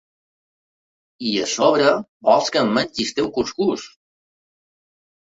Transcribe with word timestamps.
I 1.31 1.33
a 1.41 1.49
sobre 1.51 1.91
vols 2.29 2.49
que 2.55 2.63
em 2.65 2.71
mengi 2.79 3.05
el 3.05 3.13
teu 3.21 3.29
cuscús. 3.37 3.85